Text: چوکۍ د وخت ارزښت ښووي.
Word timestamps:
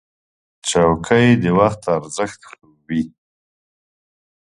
چوکۍ 0.69 1.27
د 1.41 1.45
وخت 1.59 1.81
ارزښت 1.95 2.39
ښووي. 2.49 3.03